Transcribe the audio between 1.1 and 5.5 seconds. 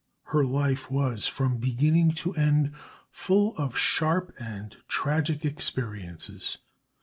from beginning to end full of sharp and tragic